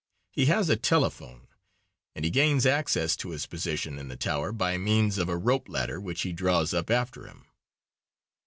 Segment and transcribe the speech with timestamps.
[0.31, 1.47] He has a telephone,
[2.15, 5.69] and he gains access to his position in the tower by means of a rope
[5.69, 7.45] ladder which he draws up after him.